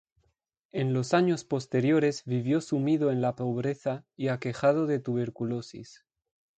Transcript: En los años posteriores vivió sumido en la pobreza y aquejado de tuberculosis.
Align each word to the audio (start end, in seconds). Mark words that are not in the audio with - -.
En 0.71 0.93
los 0.93 1.13
años 1.13 1.43
posteriores 1.43 2.23
vivió 2.25 2.59
sumido 2.61 3.11
en 3.11 3.21
la 3.21 3.35
pobreza 3.35 4.03
y 4.17 4.29
aquejado 4.29 4.87
de 4.87 4.97
tuberculosis. 4.97 6.07